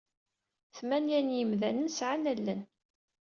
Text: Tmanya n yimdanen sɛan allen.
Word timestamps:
Tmanya 0.75 1.19
n 1.21 1.29
yimdanen 1.37 1.87
sɛan 1.97 2.29
allen. 2.31 2.61